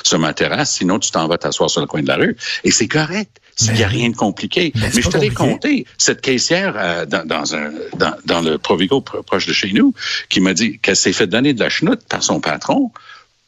sur 0.04 0.20
ma 0.20 0.34
terrasse, 0.34 0.74
sinon 0.74 1.00
tu 1.00 1.12
t'en 1.12 1.28
vas 1.28 1.38
t'asseoir 1.38 1.70
sur 1.70 1.82
le 1.82 1.88
coin 1.88 2.02
de 2.02 2.08
la 2.08 2.16
rue. 2.16 2.38
Et 2.64 2.72
c'est 2.72 2.88
correct. 2.88 3.40
Il 3.62 3.74
n'y 3.74 3.84
a 3.84 3.88
rien 3.88 4.10
de 4.10 4.16
compliqué. 4.16 4.72
Ben, 4.76 4.90
Mais 4.96 5.02
je 5.02 5.10
te 5.10 5.18
l'ai 5.18 5.30
compté. 5.30 5.86
Cette 5.98 6.22
caissière 6.22 6.74
euh, 6.76 7.06
dans, 7.06 7.26
dans, 7.26 7.56
un, 7.56 7.72
dans, 7.98 8.16
dans, 8.26 8.42
le 8.42 8.58
Provigo 8.58 9.02
proche 9.02 9.46
de 9.46 9.54
chez 9.54 9.72
nous 9.74 9.94
qui 10.30 10.42
m'a 10.42 10.54
dit 10.54 10.80
qu'elle 10.80 10.96
s'est 10.96 11.14
fait 11.14 11.28
donner 11.28 11.54
de 11.54 11.60
la 11.60 11.70
chenoute 11.70 12.02
par 12.10 12.24
son 12.24 12.40
patron 12.40 12.92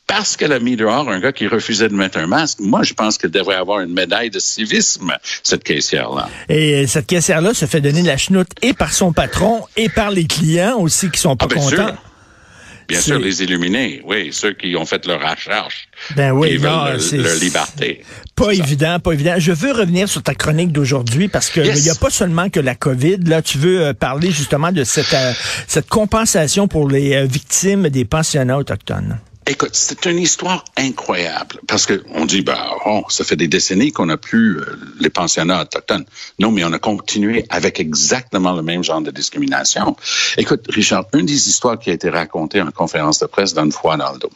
parce 0.08 0.38
qu'elle 0.38 0.54
a 0.54 0.60
mis 0.60 0.76
dehors 0.76 1.10
un 1.10 1.20
gars 1.20 1.32
qui 1.32 1.48
refusait 1.48 1.90
de 1.90 1.96
mettre 1.96 2.20
un 2.20 2.28
masque. 2.28 2.60
Moi, 2.60 2.84
je 2.84 2.94
pense 2.94 3.18
qu'elle 3.18 3.32
devrait 3.32 3.56
avoir 3.56 3.80
une 3.80 3.94
médaille 3.94 4.30
de 4.30 4.40
civisme, 4.40 5.14
cette 5.44 5.64
caissière-là. 5.64 6.30
Et 6.48 6.86
cette 6.88 7.08
caissière-là 7.08 7.54
se 7.54 7.66
fait 7.66 7.82
donner 7.82 8.04
de 8.04 8.08
la 8.08 8.18
chenoute 8.18 8.50
et 8.62 8.74
par 8.74 8.94
son 8.94 9.14
patron 9.14 9.64
et 9.76 9.90
par 9.90 10.12
les 10.12 10.26
clients 10.26 10.78
aussi 10.78 11.10
qui 11.10 11.20
sont 11.20 11.36
pas 11.36 11.48
ah, 11.50 11.54
contents. 11.54 11.96
Bien 12.88 13.02
sûr, 13.02 13.20
les 13.20 13.42
illuminés, 13.42 14.02
oui, 14.06 14.30
ceux 14.32 14.54
qui 14.54 14.76
ont 14.76 14.86
fait 14.86 15.06
leur 15.06 15.20
recherche. 15.20 15.88
Ben 16.16 16.32
oui, 16.32 16.58
veulent 16.58 17.00
leur 17.14 17.36
liberté. 17.36 18.04
Pas 18.36 18.52
évident, 18.52 19.00
pas 19.00 19.14
évident. 19.14 19.36
Je 19.38 19.52
veux 19.52 19.72
revenir 19.72 20.08
sur 20.08 20.22
ta 20.22 20.36
chronique 20.36 20.72
d'aujourd'hui 20.72 21.28
parce 21.28 21.50
que 21.50 21.62
il 21.62 21.82
n'y 21.82 21.90
a 21.90 21.96
pas 21.96 22.10
seulement 22.10 22.50
que 22.50 22.60
la 22.60 22.76
COVID. 22.76 23.18
Là, 23.26 23.42
tu 23.42 23.58
veux 23.58 23.82
euh, 23.82 23.94
parler 23.94 24.32
justement 24.32 24.72
de 24.72 24.84
cette, 24.84 25.14
euh, 25.14 25.34
cette 25.68 25.88
compensation 25.88 26.68
pour 26.68 26.90
les 26.90 27.16
euh, 27.16 27.26
victimes 27.26 27.90
des 27.90 28.06
pensionnats 28.06 28.58
autochtones. 28.58 29.20
Écoute, 29.48 29.72
c'est 29.74 30.08
une 30.08 30.18
histoire 30.18 30.66
incroyable 30.76 31.60
parce 31.68 31.86
que 31.86 32.04
on 32.16 32.26
dit 32.26 32.42
bah 32.42 32.72
oh, 32.88 33.04
ça 33.10 33.24
fait 33.24 33.36
des 33.36 33.48
décennies 33.48 33.92
qu'on 33.92 34.08
n'a 34.08 34.18
plus 34.18 34.58
euh, 34.58 34.66
les 35.00 35.12
pensionnats 35.12 35.62
autochtones. 35.62 36.06
Non, 36.40 36.50
mais 36.50 36.64
on 36.64 36.74
a 36.74 36.80
continué 36.80 37.46
avec 37.50 37.80
exactement 37.80 38.54
le 38.54 38.64
même 38.64 38.84
genre 38.84 39.02
de 39.02 39.12
discrimination. 39.12 39.96
Écoute, 40.38 40.66
Richard, 40.70 41.06
une 41.14 41.28
des 41.28 41.48
histoires 41.48 41.78
qui 41.78 41.92
a 41.92 41.94
été 41.94 42.10
racontée 42.10 42.60
en 42.60 42.72
conférence 42.72 43.20
de 43.20 43.28
presse 43.28 43.54
donne 43.54 43.72
froid 43.72 43.98
dans 43.98 44.14
le 44.14 44.18
dos. 44.18 44.32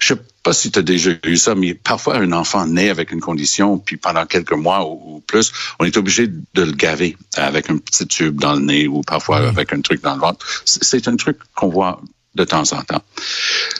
Je 0.00 0.14
sais 0.14 0.20
pas 0.42 0.52
si 0.52 0.72
tu 0.72 0.80
as 0.80 0.82
déjà 0.82 1.12
eu 1.24 1.36
ça, 1.36 1.54
mais 1.54 1.74
parfois 1.74 2.16
un 2.16 2.32
enfant 2.32 2.66
naît 2.66 2.90
avec 2.90 3.12
une 3.12 3.20
condition, 3.20 3.78
puis 3.78 3.96
pendant 3.96 4.26
quelques 4.26 4.52
mois 4.52 4.84
ou, 4.90 5.22
plus, 5.24 5.52
on 5.78 5.84
est 5.84 5.96
obligé 5.96 6.26
de 6.26 6.62
le 6.62 6.72
gaver 6.72 7.16
avec 7.36 7.70
un 7.70 7.76
petit 7.76 8.08
tube 8.08 8.40
dans 8.40 8.54
le 8.54 8.62
nez 8.62 8.88
ou 8.88 9.02
parfois 9.02 9.38
avec 9.48 9.72
un 9.72 9.80
truc 9.82 10.02
dans 10.02 10.14
le 10.14 10.20
ventre. 10.20 10.44
C'est 10.64 11.06
un 11.06 11.14
truc 11.14 11.38
qu'on 11.54 11.68
voit 11.68 12.00
de 12.38 12.44
temps 12.44 12.72
en 12.72 12.82
temps. 12.82 13.02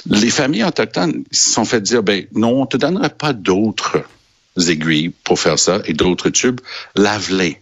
Les 0.06 0.30
familles 0.30 0.64
autochtones 0.64 1.24
se 1.30 1.50
sont 1.50 1.64
fait 1.64 1.80
dire, 1.80 2.02
ben 2.02 2.26
non, 2.34 2.62
on 2.62 2.66
te 2.66 2.76
donnerait 2.76 3.10
pas 3.10 3.32
d'autres 3.32 4.02
aiguilles 4.68 5.10
pour 5.24 5.38
faire 5.38 5.58
ça 5.58 5.80
et 5.84 5.94
d'autres 5.94 6.30
tubes, 6.30 6.60
lave-les. 6.94 7.60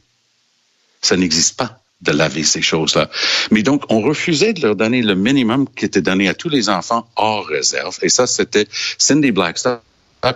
Ça 1.03 1.17
n'existe 1.17 1.57
pas 1.57 1.81
de 2.01 2.13
laver 2.13 2.45
ces 2.45 2.63
choses-là. 2.63 3.09
Mais 3.51 3.63
donc, 3.63 3.85
on 3.89 4.01
refusait 4.01 4.53
de 4.53 4.63
leur 4.63 4.77
donner 4.77 5.03
le 5.03 5.15
minimum 5.15 5.67
qui 5.77 5.85
était 5.85 6.03
donné 6.03 6.29
à 6.29 6.35
tous 6.35 6.49
les 6.49 6.69
enfants 6.69 7.09
hors 7.17 7.47
réserve. 7.47 7.99
Et 8.03 8.09
ça, 8.09 8.27
c'était 8.27 8.67
Cindy 8.99 9.31
Blackstock 9.31 9.81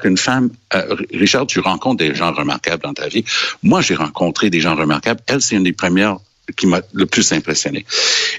une 0.04 0.16
femme, 0.16 0.50
euh, 0.74 0.96
Richard, 1.12 1.46
tu 1.46 1.60
rencontres 1.60 1.98
des 1.98 2.14
gens 2.14 2.32
remarquables 2.32 2.82
dans 2.82 2.94
ta 2.94 3.08
vie. 3.08 3.24
Moi, 3.62 3.80
j'ai 3.80 3.94
rencontré 3.94 4.50
des 4.50 4.60
gens 4.60 4.76
remarquables. 4.76 5.20
Elle, 5.26 5.42
c'est 5.42 5.56
une 5.56 5.64
des 5.64 5.72
premières 5.72 6.18
qui 6.56 6.66
m'a 6.66 6.80
le 6.92 7.06
plus 7.06 7.32
impressionné. 7.32 7.84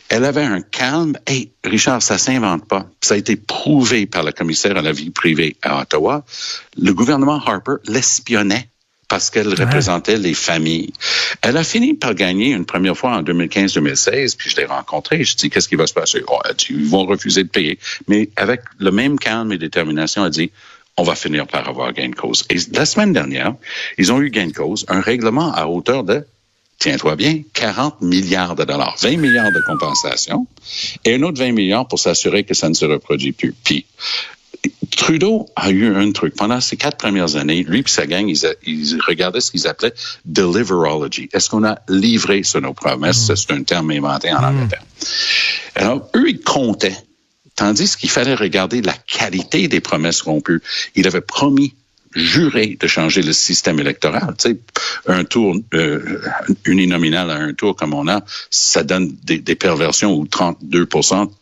Elle 0.10 0.26
avait 0.26 0.44
un 0.44 0.62
calme. 0.62 1.18
Et 1.28 1.52
Richard, 1.64 2.02
ça 2.02 2.18
s'invente 2.18 2.68
pas. 2.68 2.88
Ça 3.02 3.16
a 3.16 3.18
été 3.18 3.36
prouvé 3.36 4.06
par 4.06 4.24
le 4.24 4.32
commissaire 4.32 4.78
à 4.78 4.82
la 4.82 4.92
vie 4.92 5.10
privée 5.10 5.56
à 5.62 5.82
Ottawa. 5.82 6.26
Le 6.78 6.94
gouvernement 6.94 7.42
Harper 7.46 7.76
l'espionnait 7.86 8.68
parce 9.12 9.30
qu'elle 9.30 9.50
représentait 9.50 10.18
les 10.18 10.34
familles. 10.34 10.94
Elle 11.42 11.58
a 11.58 11.66
fini 11.66 11.94
par 11.94 12.16
gagner 12.16 12.52
une 12.52 12.66
première 12.66 12.96
fois 12.98 13.12
en 13.18 13.22
2015-2016, 13.24 14.38
puis 14.38 14.50
je 14.50 14.56
l'ai 14.56 14.66
rencontrée. 14.66 15.26
Je 15.26 15.36
dis, 15.36 15.50
qu'est-ce 15.50 15.68
qui 15.68 15.76
va 15.76 15.86
se 15.86 15.94
passer? 15.94 16.24
Oh, 16.30 16.40
ils 16.70 16.86
vont 16.86 17.06
refuser 17.06 17.44
de 17.44 17.50
payer. 17.50 17.78
Mais 18.08 18.30
avec 18.38 18.62
le 18.80 18.90
même 18.92 19.20
calme 19.20 19.52
et 19.52 19.58
détermination, 19.58 20.26
elle 20.26 20.32
dit, 20.32 20.52
on 20.96 21.04
va 21.04 21.16
finir 21.16 21.46
par 21.46 21.68
avoir 21.68 21.92
gain 21.92 22.08
de 22.08 22.16
cause. 22.16 22.46
Et 22.50 22.56
la 22.72 22.86
semaine 22.86 23.12
dernière, 23.12 23.56
ils 23.98 24.14
ont 24.14 24.22
eu 24.22 24.30
gain 24.30 24.48
de 24.48 24.54
cause, 24.54 24.86
un 24.88 25.02
règlement 25.02 25.54
à 25.54 25.68
hauteur 25.68 26.06
de 26.06 26.24
tiens-toi 26.82 27.16
bien, 27.16 27.42
40 27.54 28.02
milliards 28.02 28.56
de 28.56 28.64
dollars, 28.64 28.98
20 29.00 29.18
milliards 29.18 29.52
de 29.52 29.62
compensation 29.62 30.48
et 31.06 31.14
un 31.14 31.22
autre 31.22 31.38
20 31.38 31.52
milliards 31.52 31.88
pour 31.88 32.00
s'assurer 32.00 32.44
que 32.44 32.56
ça 32.56 32.70
ne 32.70 32.74
se 32.74 32.86
reproduit 32.86 33.32
plus. 33.32 33.54
Puis, 33.64 33.86
Trudeau 34.90 35.46
a 35.56 35.70
eu 35.70 35.96
un 35.96 36.12
truc. 36.12 36.36
Pendant 36.36 36.60
ces 36.60 36.78
quatre 36.78 36.98
premières 36.98 37.36
années, 37.36 37.64
lui 37.64 37.80
et 37.80 37.84
sa 37.86 38.08
gang, 38.08 38.28
ils, 38.28 39.00
regardaient 39.08 39.42
ce 39.42 39.52
qu'ils 39.52 39.68
appelaient 39.68 39.94
deliverology. 40.26 41.30
Est-ce 41.34 41.50
qu'on 41.52 41.64
a 41.64 41.80
livré 41.88 42.44
sur 42.44 42.62
nos 42.62 42.74
promesses? 42.74 43.30
Mm. 43.30 43.36
C'est 43.36 43.52
un 43.52 43.64
terme 43.64 43.92
inventé 43.92 44.34
en 44.34 44.42
mm. 44.42 44.46
Angleterre. 44.46 44.84
Alors, 45.76 46.10
eux, 46.16 46.30
ils 46.30 46.42
comptaient. 46.42 46.98
Tandis 47.56 47.96
qu'il 47.96 48.10
fallait 48.10 48.36
regarder 48.36 48.82
la 48.82 48.94
qualité 48.94 49.68
des 49.68 49.82
promesses 49.82 50.22
rompues. 50.22 50.62
Il 50.96 51.06
avait 51.08 51.22
promis 51.22 51.76
juré 52.16 52.78
de 52.80 52.88
changer 52.88 53.22
le 53.22 53.34
système 53.34 53.80
électoral. 53.80 54.36
Tu 54.38 54.50
sais, 54.50 54.58
un 55.08 55.24
tour 55.24 55.56
euh, 55.74 56.22
uninominal 56.66 57.30
à 57.32 57.36
un 57.36 57.54
tour 57.54 57.76
comme 57.76 57.94
on 57.94 58.08
a, 58.08 58.22
ça 58.50 58.84
donne 58.84 59.16
des, 59.24 59.56
perversions 59.56 60.14
où 60.14 60.26
32 60.28 60.88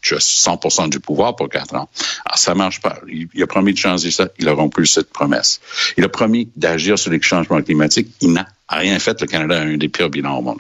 tu 0.01 0.15
as 0.15 0.19
100% 0.19 0.89
du 0.89 0.99
pouvoir 0.99 1.35
pour 1.35 1.49
quatre 1.49 1.75
ans. 1.75 1.89
Alors, 2.25 2.38
ça 2.38 2.55
marche 2.55 2.81
pas. 2.81 2.99
Il, 3.07 3.41
a 3.41 3.47
promis 3.47 3.73
de 3.73 3.77
changer 3.77 4.11
ça. 4.11 4.29
Il 4.39 4.47
a 4.47 4.53
rompu 4.53 4.85
cette 4.85 5.09
promesse. 5.09 5.59
Il 5.97 6.03
a 6.03 6.09
promis 6.09 6.49
d'agir 6.55 6.97
sur 6.99 7.11
les 7.11 7.21
changements 7.21 7.61
climatiques. 7.61 8.09
Il 8.21 8.33
n'a 8.33 8.47
rien 8.67 8.99
fait. 8.99 9.19
Le 9.21 9.27
Canada 9.27 9.59
a 9.59 9.63
un 9.63 9.77
des 9.77 9.89
pires 9.89 10.09
bilans 10.09 10.38
au 10.38 10.41
monde. 10.41 10.59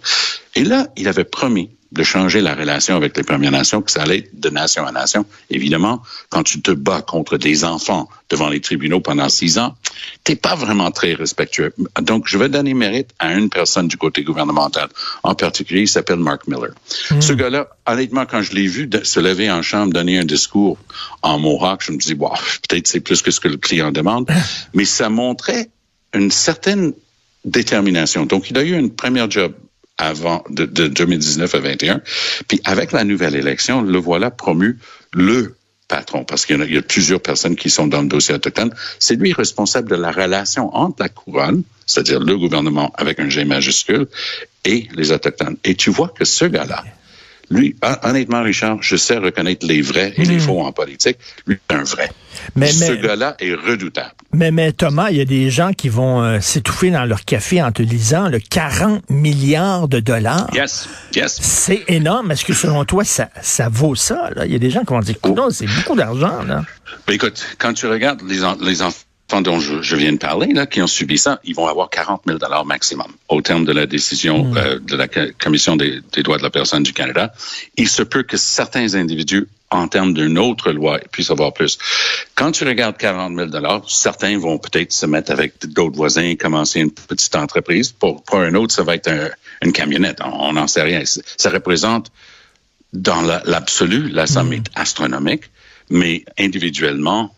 Et 0.55 0.63
là, 0.63 0.87
il 0.97 1.07
avait 1.07 1.23
promis 1.23 1.69
de 1.91 2.03
changer 2.03 2.41
la 2.41 2.53
relation 2.53 2.95
avec 2.95 3.17
les 3.17 3.23
Premières 3.23 3.51
Nations, 3.51 3.81
que 3.81 3.91
ça 3.91 4.03
allait 4.03 4.29
de 4.33 4.49
nation 4.49 4.85
à 4.85 4.91
nation. 4.91 5.25
Évidemment, 5.49 6.03
quand 6.29 6.43
tu 6.43 6.61
te 6.61 6.71
bats 6.71 7.01
contre 7.01 7.37
des 7.37 7.63
enfants 7.63 8.07
devant 8.29 8.49
les 8.49 8.61
tribunaux 8.61 8.99
pendant 8.99 9.27
six 9.27 9.57
ans, 9.57 9.75
t'es 10.23 10.35
pas 10.35 10.53
vraiment 10.53 10.91
très 10.91 11.13
respectueux. 11.13 11.73
Donc, 11.99 12.27
je 12.27 12.37
vais 12.37 12.47
donner 12.47 12.75
mérite 12.75 13.09
à 13.17 13.33
une 13.33 13.49
personne 13.49 13.87
du 13.87 13.97
côté 13.97 14.23
gouvernemental. 14.23 14.87
En 15.23 15.33
particulier, 15.33 15.81
il 15.81 15.87
s'appelle 15.87 16.19
Mark 16.19 16.47
Miller. 16.47 16.71
Hmm. 17.09 17.21
Ce 17.21 17.33
gars-là, 17.33 17.67
honnêtement, 17.87 18.25
quand 18.27 18.43
je 18.43 18.53
l'ai 18.53 18.67
vu 18.67 18.87
se 19.03 19.19
lever 19.19 19.49
en 19.49 19.63
chambre, 19.63 19.91
donner 19.91 20.19
un 20.19 20.25
discours 20.25 20.77
en 21.23 21.39
Mohawk, 21.39 21.83
je 21.83 21.91
me 21.91 21.97
dis, 21.97 22.13
wow, 22.13 22.33
peut-être 22.67 22.87
c'est 22.87 22.99
plus 22.99 23.23
que 23.23 23.31
ce 23.31 23.39
que 23.39 23.47
le 23.47 23.57
client 23.57 23.91
demande. 23.91 24.29
Mais 24.75 24.85
ça 24.85 25.09
montrait 25.09 25.69
une 26.13 26.29
certaine 26.29 26.93
détermination. 27.45 28.27
Donc, 28.27 28.51
il 28.51 28.57
a 28.57 28.63
eu 28.63 28.77
une 28.77 28.91
première 28.91 29.29
job 29.29 29.53
avant 29.99 30.43
de, 30.49 30.65
2019 30.65 31.53
à 31.53 31.59
21. 31.59 32.01
Puis 32.47 32.59
avec 32.63 32.91
la 32.93 33.03
nouvelle 33.03 33.35
élection, 33.35 33.81
le 33.81 33.99
voilà 33.99 34.31
promu 34.31 34.79
le 35.13 35.55
patron, 35.87 36.23
parce 36.23 36.45
qu'il 36.45 36.63
y, 36.71 36.77
a 36.77 36.81
plusieurs 36.81 37.19
personnes 37.19 37.55
qui 37.55 37.69
sont 37.69 37.87
dans 37.87 38.01
le 38.01 38.07
dossier 38.07 38.35
autochtone. 38.35 38.73
C'est 38.99 39.15
lui 39.15 39.33
responsable 39.33 39.89
de 39.89 39.95
la 39.95 40.11
relation 40.11 40.73
entre 40.75 41.01
la 41.01 41.09
couronne, 41.09 41.63
c'est-à-dire 41.85 42.19
le 42.19 42.37
gouvernement 42.37 42.93
avec 42.95 43.19
un 43.19 43.27
G 43.27 43.43
majuscule, 43.43 44.07
et 44.65 44.87
les 44.93 45.11
autochtones. 45.11 45.57
Et 45.63 45.75
tu 45.75 45.89
vois 45.89 46.09
que 46.09 46.25
ce 46.25 46.45
gars-là, 46.45 46.83
lui, 47.49 47.75
honnêtement, 48.03 48.43
Richard, 48.43 48.77
je 48.81 48.95
sais 48.95 49.17
reconnaître 49.17 49.65
les 49.65 49.81
vrais 49.81 50.13
et 50.17 50.25
les 50.25 50.37
hmm. 50.37 50.41
faux 50.41 50.61
en 50.61 50.71
politique. 50.71 51.17
Lui, 51.47 51.57
c'est 51.69 51.75
un 51.75 51.83
vrai. 51.83 52.11
Mais, 52.55 52.71
Ce 52.71 52.93
gars-là 52.93 53.35
est 53.39 53.53
redoutable. 53.53 54.11
Mais, 54.33 54.51
mais 54.51 54.71
Thomas, 54.71 55.09
il 55.09 55.17
y 55.17 55.21
a 55.21 55.25
des 55.25 55.49
gens 55.49 55.73
qui 55.73 55.89
vont 55.89 56.21
euh, 56.21 56.39
s'étouffer 56.39 56.91
dans 56.91 57.05
leur 57.05 57.25
café 57.25 57.61
en 57.61 57.71
te 57.71 57.81
lisant 57.81 58.29
le 58.29 58.39
40 58.39 59.09
milliards 59.09 59.87
de 59.87 59.99
dollars. 59.99 60.47
Yes, 60.53 60.87
yes. 61.15 61.39
C'est 61.41 61.83
énorme. 61.87 62.31
Est-ce 62.31 62.45
que 62.45 62.53
selon 62.53 62.85
toi, 62.85 63.03
ça, 63.03 63.29
ça 63.41 63.67
vaut 63.67 63.95
ça? 63.95 64.29
Là? 64.35 64.45
Il 64.45 64.51
y 64.51 64.55
a 64.55 64.59
des 64.59 64.69
gens 64.69 64.81
qui 64.81 64.93
vont 64.93 64.99
dire, 64.99 65.15
non, 65.35 65.49
c'est 65.49 65.65
beaucoup 65.65 65.97
d'argent. 65.97 66.43
Là. 66.43 66.63
Ben, 67.07 67.13
écoute, 67.13 67.43
quand 67.57 67.73
tu 67.73 67.87
regardes 67.87 68.21
les, 68.27 68.41
les 68.61 68.81
enfants 68.83 69.05
dont 69.41 69.59
je, 69.59 69.95
viens 69.95 70.11
de 70.11 70.17
parler, 70.17 70.53
là, 70.53 70.65
qui 70.65 70.81
ont 70.81 70.87
subi 70.87 71.17
ça, 71.17 71.39
ils 71.43 71.55
vont 71.55 71.67
avoir 71.67 71.89
40 71.89 72.23
000 72.25 72.39
dollars 72.39 72.65
maximum 72.65 73.07
au 73.27 73.41
terme 73.41 73.63
de 73.63 73.71
la 73.71 73.85
décision 73.85 74.43
hmm. 74.43 74.57
euh, 74.57 74.79
de 74.79 74.95
la 74.95 75.07
Commission 75.07 75.75
des, 75.75 76.01
droits 76.23 76.37
de 76.37 76.43
la 76.43 76.49
personne 76.49 76.83
du 76.83 76.93
Canada. 76.93 77.31
Il 77.77 77.87
se 77.87 78.01
peut 78.03 78.23
que 78.23 78.37
certains 78.37 78.95
individus, 78.95 79.47
en 79.69 79.87
termes 79.87 80.13
d'une 80.13 80.39
autre 80.39 80.71
loi, 80.71 80.99
puissent 81.11 81.29
avoir 81.29 81.53
plus. 81.53 81.77
Quand 82.33 82.51
tu 82.51 82.65
regardes 82.65 82.97
40 82.97 83.35
000 83.35 83.47
dollars, 83.49 83.83
certains 83.87 84.37
vont 84.39 84.57
peut-être 84.57 84.91
se 84.91 85.05
mettre 85.05 85.31
avec 85.31 85.53
d'autres 85.67 85.95
voisins 85.95 86.23
et 86.23 86.35
commencer 86.35 86.79
une 86.79 86.91
petite 86.91 87.35
entreprise. 87.35 87.91
Pour, 87.91 88.23
pour 88.23 88.39
un 88.39 88.55
autre, 88.55 88.73
ça 88.73 88.83
va 88.83 88.95
être 88.95 89.11
une 89.61 89.71
camionnette. 89.71 90.19
On 90.23 90.53
n'en 90.53 90.67
sait 90.67 90.81
rien. 90.81 91.03
Ça 91.05 91.49
représente, 91.51 92.11
dans 92.93 93.21
l'absolu, 93.21 94.09
la, 94.09 94.25
somme 94.25 94.49
hmm. 94.49 94.53
est 94.53 94.69
astronomique, 94.73 95.43
mais 95.91 96.25
individuellement, 96.39 97.31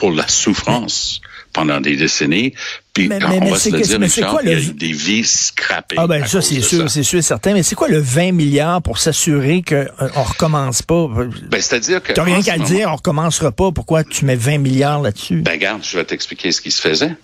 pour 0.00 0.12
la 0.12 0.26
souffrance 0.26 1.20
pendant 1.52 1.78
des 1.78 1.94
décennies. 1.94 2.54
Puis 2.92 3.08
mais, 3.08 3.18
on 3.22 3.50
va 3.50 3.58
se 3.58 3.70
le 3.70 3.80
dire, 3.80 4.00
Richard, 4.00 4.40
il 4.42 4.50
y 4.50 4.52
a 4.52 4.72
des 4.72 4.92
vies 4.92 5.24
scrappées. 5.24 5.96
Ah 5.98 6.06
ben 6.06 6.26
ça, 6.26 6.40
c'est 6.40 6.60
sûr, 6.60 6.90
c'est 6.90 7.02
sûr 7.02 7.22
certain. 7.22 7.54
Mais 7.54 7.62
c'est 7.62 7.74
quoi 7.76 7.88
le 7.88 8.00
20 8.00 8.32
milliards 8.32 8.82
pour 8.82 8.98
s'assurer 8.98 9.62
qu'on 9.62 9.74
euh, 9.74 10.08
on 10.16 10.22
recommence 10.22 10.82
pas? 10.82 11.06
Ben, 11.06 11.60
c'est-à-dire 11.60 12.02
que... 12.02 12.12
T'as 12.12 12.24
rien 12.24 12.42
qu'à 12.42 12.56
le 12.56 12.64
dire, 12.64 12.90
on 12.90 12.96
recommencera 12.96 13.52
pas. 13.52 13.70
Pourquoi 13.70 14.02
tu 14.02 14.24
mets 14.24 14.36
20 14.36 14.58
milliards 14.58 15.00
là-dessus? 15.00 15.42
Ben 15.42 15.58
garde, 15.58 15.82
je 15.84 15.96
vais 15.96 16.04
t'expliquer 16.04 16.50
ce 16.50 16.60
qui 16.60 16.70
se 16.70 16.80
faisait. 16.80 17.14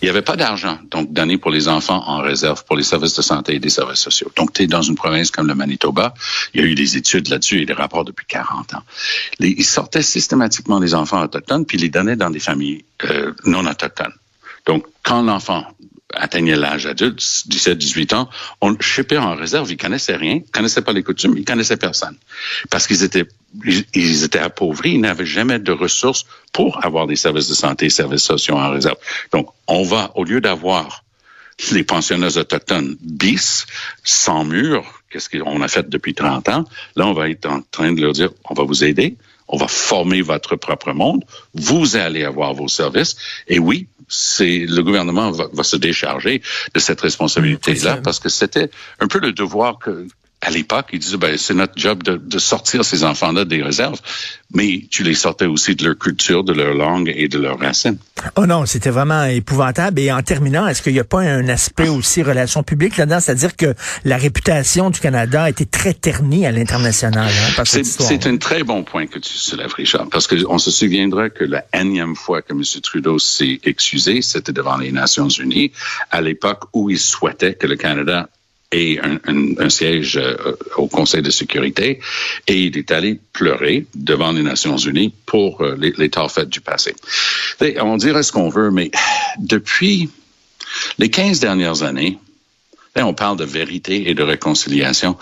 Il 0.00 0.04
n'y 0.04 0.10
avait 0.10 0.22
pas 0.22 0.36
d'argent, 0.36 0.78
donc 0.90 1.12
donné 1.12 1.38
pour 1.38 1.50
les 1.50 1.68
enfants 1.68 2.02
en 2.06 2.18
réserve 2.18 2.64
pour 2.64 2.76
les 2.76 2.84
services 2.84 3.14
de 3.14 3.22
santé 3.22 3.56
et 3.56 3.58
des 3.58 3.70
services 3.70 4.00
sociaux. 4.00 4.30
Donc, 4.36 4.52
tu 4.52 4.62
es 4.62 4.66
dans 4.66 4.82
une 4.82 4.94
province 4.94 5.30
comme 5.30 5.48
le 5.48 5.54
Manitoba. 5.54 6.14
Il 6.54 6.60
y 6.60 6.64
a 6.64 6.66
eu 6.66 6.74
des 6.74 6.96
études 6.96 7.28
là-dessus 7.28 7.62
et 7.62 7.66
des 7.66 7.72
rapports 7.72 8.04
depuis 8.04 8.26
40 8.26 8.74
ans. 8.74 8.82
ils 9.40 9.64
sortaient 9.64 10.02
systématiquement 10.02 10.78
des 10.78 10.94
enfants 10.94 11.22
autochtones 11.22 11.64
puis 11.66 11.78
les 11.78 11.88
donnaient 11.88 12.16
dans 12.16 12.30
des 12.30 12.40
familles 12.40 12.84
euh, 13.04 13.32
non 13.44 13.66
autochtones. 13.66 14.12
Donc, 14.66 14.84
quand 15.02 15.22
l'enfant 15.22 15.64
atteignait 16.12 16.56
l'âge 16.56 16.86
adulte, 16.86 17.20
17-18 17.20 18.14
ans, 18.14 18.28
on 18.60 18.70
le 18.70 18.80
chipait 18.80 19.18
en 19.18 19.34
réserve. 19.34 19.70
Ils 19.70 19.76
connaissaient 19.76 20.16
rien, 20.16 20.40
ils 20.44 20.50
connaissaient 20.50 20.82
pas 20.82 20.92
les 20.92 21.02
coutumes, 21.02 21.36
ils 21.36 21.44
connaissaient 21.44 21.76
personne. 21.76 22.16
Parce 22.70 22.86
qu'ils 22.86 23.02
étaient, 23.02 23.26
ils 23.94 24.24
étaient 24.24 24.38
appauvris, 24.38 24.92
ils 24.92 25.00
n'avaient 25.00 25.26
jamais 25.26 25.58
de 25.58 25.72
ressources 25.72 26.26
pour 26.52 26.84
avoir 26.84 27.06
des 27.06 27.16
services 27.16 27.48
de 27.48 27.54
santé, 27.54 27.90
services 27.90 28.24
sociaux 28.24 28.56
en 28.56 28.70
réserve. 28.70 28.96
Donc, 29.32 29.48
on 29.66 29.82
va, 29.82 30.12
au 30.14 30.24
lieu 30.24 30.40
d'avoir 30.40 31.04
les 31.72 31.84
pensionnats 31.84 32.36
autochtones 32.36 32.96
bis, 33.00 33.66
sans 34.04 34.44
mur, 34.44 34.84
qu'est-ce 35.10 35.30
qu'on 35.30 35.60
a 35.62 35.68
fait 35.68 35.88
depuis 35.88 36.14
30 36.14 36.48
ans, 36.50 36.64
là, 36.96 37.06
on 37.06 37.14
va 37.14 37.30
être 37.30 37.46
en 37.46 37.62
train 37.62 37.92
de 37.92 38.00
leur 38.00 38.12
dire, 38.12 38.30
on 38.50 38.54
va 38.54 38.64
vous 38.64 38.84
aider, 38.84 39.16
on 39.48 39.56
va 39.56 39.68
former 39.68 40.22
votre 40.22 40.56
propre 40.56 40.92
monde, 40.92 41.24
vous 41.54 41.96
allez 41.96 42.24
avoir 42.24 42.54
vos 42.54 42.68
services, 42.68 43.16
et 43.48 43.58
oui, 43.58 43.88
c'est 44.08 44.66
le 44.66 44.82
gouvernement 44.82 45.30
va, 45.30 45.48
va, 45.52 45.62
se 45.62 45.76
décharger 45.76 46.42
de 46.74 46.80
cette 46.80 47.00
responsabilité-là 47.00 47.98
parce 48.02 48.20
que 48.20 48.28
c'était 48.28 48.70
un 49.00 49.08
peu 49.08 49.18
le 49.18 49.32
devoir 49.32 49.78
que 49.78 50.06
à 50.46 50.50
l'époque, 50.50 50.86
ils 50.92 51.00
disaient, 51.00 51.16
ben, 51.16 51.36
c'est 51.36 51.54
notre 51.54 51.72
job 51.76 52.04
de, 52.04 52.16
de 52.16 52.38
sortir 52.38 52.84
ces 52.84 53.02
enfants-là 53.02 53.44
des 53.44 53.64
réserves, 53.64 54.00
mais 54.54 54.86
tu 54.92 55.02
les 55.02 55.14
sortais 55.14 55.46
aussi 55.46 55.74
de 55.74 55.84
leur 55.84 55.98
culture, 55.98 56.44
de 56.44 56.52
leur 56.52 56.72
langue 56.72 57.12
et 57.14 57.26
de 57.26 57.38
leurs 57.40 57.58
racines. 57.58 57.98
Oh 58.36 58.46
non, 58.46 58.64
c'était 58.64 58.90
vraiment 58.90 59.24
épouvantable. 59.24 59.98
Et 59.98 60.12
en 60.12 60.22
terminant, 60.22 60.68
est-ce 60.68 60.82
qu'il 60.82 60.92
n'y 60.92 61.00
a 61.00 61.04
pas 61.04 61.22
un 61.22 61.48
aspect 61.48 61.88
aussi 61.88 62.22
relation 62.22 62.62
publique 62.62 62.96
là-dedans? 62.96 63.18
C'est-à-dire 63.18 63.56
que 63.56 63.74
la 64.04 64.16
réputation 64.16 64.90
du 64.90 65.00
Canada 65.00 65.42
a 65.42 65.50
été 65.50 65.66
très 65.66 65.94
ternie 65.94 66.46
à 66.46 66.52
l'international. 66.52 67.28
Hein, 67.28 67.64
c'est 67.64 68.26
un 68.28 68.36
très 68.36 68.62
bon 68.62 68.84
point 68.84 69.08
que 69.08 69.18
tu 69.18 69.32
soulèves, 69.32 69.74
Richard, 69.74 70.08
parce 70.10 70.28
qu'on 70.28 70.58
se 70.58 70.70
souviendra 70.70 71.28
que 71.28 71.42
la 71.42 71.64
énième 71.74 72.14
fois 72.14 72.40
que 72.40 72.52
M. 72.52 72.62
Trudeau 72.84 73.18
s'est 73.18 73.58
excusé, 73.64 74.22
c'était 74.22 74.52
devant 74.52 74.76
les 74.76 74.92
Nations 74.92 75.28
unies, 75.28 75.72
à 76.12 76.20
l'époque 76.20 76.66
où 76.72 76.88
il 76.88 77.00
souhaitait 77.00 77.54
que 77.54 77.66
le 77.66 77.74
Canada 77.74 78.28
et 78.72 78.98
un, 79.00 79.68
siège 79.68 80.16
euh, 80.16 80.56
au 80.76 80.88
Conseil 80.88 81.22
de 81.22 81.30
sécurité 81.30 82.00
et 82.46 82.54
il 82.54 82.76
est 82.76 82.90
allé 82.90 83.18
pleurer 83.32 83.86
devant 83.94 84.32
les 84.32 84.42
Nations 84.42 84.76
Unies 84.76 85.12
pour 85.24 85.60
euh, 85.62 85.76
les, 85.78 85.92
du 86.46 86.60
passé. 86.60 86.94
On 87.80 87.96
dirait 87.96 88.22
ce 88.22 88.32
qu'on 88.32 88.48
veut, 88.48 88.70
mais 88.70 88.90
depuis 89.38 90.10
les 90.98 91.10
15 91.10 91.40
dernières 91.40 91.82
années, 91.82 92.18
on 93.02 93.14
parle 93.14 93.36
de 93.36 93.44
vérité 93.44 94.08
et 94.08 94.14
de 94.14 94.22
réconciliation. 94.22 95.16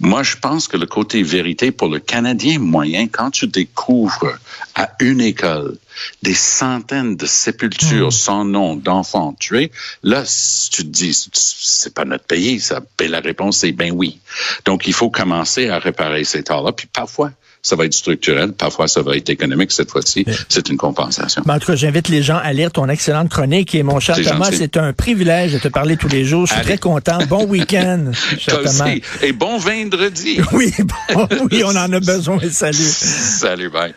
Moi, 0.00 0.22
je 0.22 0.36
pense 0.36 0.68
que 0.68 0.76
le 0.76 0.86
côté 0.86 1.22
vérité 1.22 1.72
pour 1.72 1.88
le 1.88 1.98
Canadien 1.98 2.58
moyen, 2.58 3.08
quand 3.08 3.30
tu 3.30 3.46
découvres 3.46 4.38
à 4.74 4.90
une 5.00 5.20
école 5.20 5.76
des 6.22 6.34
centaines 6.34 7.16
de 7.16 7.26
sépultures 7.26 8.08
hmm. 8.08 8.12
sans 8.12 8.44
nom 8.44 8.76
d'enfants 8.76 9.34
tués, 9.38 9.72
là, 10.02 10.24
tu 10.70 10.84
te 10.84 10.88
dis, 10.88 11.28
c'est 11.32 11.94
pas 11.94 12.04
notre 12.04 12.24
pays, 12.24 12.60
ça. 12.60 12.80
Et 13.00 13.08
la 13.08 13.20
réponse, 13.20 13.58
c'est 13.58 13.72
ben 13.72 13.92
oui. 13.92 14.20
Donc, 14.64 14.86
il 14.86 14.92
faut 14.92 15.10
commencer 15.10 15.68
à 15.68 15.78
réparer 15.78 16.24
ces 16.24 16.44
torts-là. 16.44 16.72
Puis 16.72 16.86
parfois, 16.86 17.32
ça 17.62 17.76
va 17.76 17.84
être 17.84 17.94
structurel, 17.94 18.52
parfois 18.52 18.88
ça 18.88 19.02
va 19.02 19.16
être 19.16 19.28
économique. 19.30 19.72
Cette 19.72 19.90
fois-ci, 19.90 20.24
c'est 20.48 20.68
une 20.68 20.76
compensation. 20.76 21.42
en 21.46 21.58
tout 21.58 21.66
cas, 21.66 21.76
j'invite 21.76 22.08
les 22.08 22.22
gens 22.22 22.36
à 22.36 22.52
lire 22.52 22.70
ton 22.72 22.88
excellente 22.88 23.28
chronique. 23.28 23.74
Et 23.74 23.82
mon 23.82 24.00
cher 24.00 24.16
Thomas, 24.22 24.50
c'est 24.52 24.76
un 24.76 24.92
privilège 24.92 25.52
de 25.52 25.58
te 25.58 25.68
parler 25.68 25.96
tous 25.96 26.08
les 26.08 26.24
jours. 26.24 26.46
Je 26.46 26.54
suis 26.54 26.62
très 26.62 26.78
content. 26.78 27.18
Bon 27.28 27.44
week-end, 27.48 28.12
cher 28.38 28.62
Thomas. 28.62 28.94
Et 29.22 29.32
bon 29.32 29.58
vendredi. 29.58 30.40
Oui, 30.52 30.72
bon, 31.14 31.28
oui, 31.52 31.62
on 31.64 31.70
en 31.70 31.92
a 31.92 32.00
besoin. 32.00 32.38
Salut. 32.50 32.78
Salut, 32.78 33.70
bye. 33.70 33.94